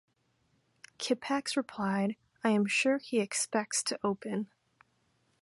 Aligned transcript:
Kippax 0.97 1.55
replied, 1.55 2.15
I 2.43 2.49
am 2.49 2.65
sure 2.65 2.97
he 2.97 3.19
expects 3.19 3.83
to 3.83 3.99
open. 4.03 4.47